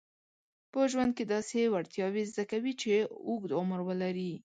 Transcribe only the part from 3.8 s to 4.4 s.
ولري.